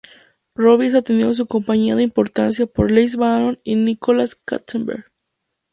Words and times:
Robbie 0.55 0.87
es 0.87 0.95
atendido 0.95 1.27
en 1.27 1.35
su 1.35 1.45
compañía 1.45 1.93
de 1.95 2.01
importación 2.01 2.67
por 2.67 2.89
Lance 2.89 3.17
Bannon 3.17 3.59
y 3.63 3.75
Nicholas 3.75 4.33
Katzenberg. 4.33 5.05